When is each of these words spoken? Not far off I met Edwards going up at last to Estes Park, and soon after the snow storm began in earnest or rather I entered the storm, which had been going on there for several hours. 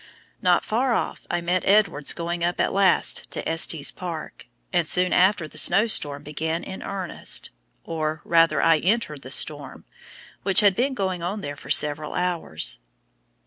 Not 0.41 0.65
far 0.65 0.95
off 0.95 1.27
I 1.29 1.41
met 1.41 1.63
Edwards 1.63 2.11
going 2.13 2.43
up 2.43 2.59
at 2.59 2.73
last 2.73 3.29
to 3.29 3.47
Estes 3.47 3.91
Park, 3.91 4.47
and 4.73 4.83
soon 4.83 5.13
after 5.13 5.47
the 5.47 5.59
snow 5.59 5.85
storm 5.85 6.23
began 6.23 6.63
in 6.63 6.81
earnest 6.81 7.51
or 7.83 8.19
rather 8.25 8.63
I 8.63 8.79
entered 8.79 9.21
the 9.21 9.29
storm, 9.29 9.85
which 10.41 10.61
had 10.61 10.75
been 10.75 10.95
going 10.95 11.21
on 11.21 11.41
there 11.41 11.55
for 11.55 11.69
several 11.69 12.15
hours. 12.15 12.79